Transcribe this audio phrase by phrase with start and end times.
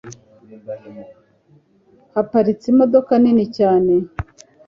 [2.13, 3.93] haparitse imdoka nini cyane